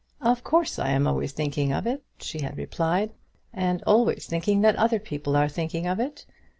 [0.19, 3.11] "Of course I am always thinking of it," she had replied,
[3.53, 6.25] "and always thinking that other people are thinking of it.